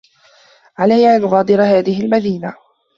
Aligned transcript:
علي 0.77 1.15
أن 1.15 1.23
أغادر 1.23 1.63
هذه 1.63 2.01
المدينة. 2.05 2.53